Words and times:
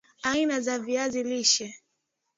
aina 0.23 0.59
za 0.61 0.79
viazi 0.79 1.23
lishe 1.23 1.73